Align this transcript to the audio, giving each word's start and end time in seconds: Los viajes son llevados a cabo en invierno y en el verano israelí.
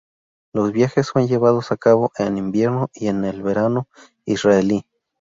Los 0.51 0.71
viajes 0.71 1.05
son 1.13 1.27
llevados 1.27 1.71
a 1.71 1.77
cabo 1.77 2.11
en 2.17 2.39
invierno 2.39 2.89
y 2.95 3.05
en 3.09 3.23
el 3.23 3.43
verano 3.43 3.87
israelí. 4.25 4.87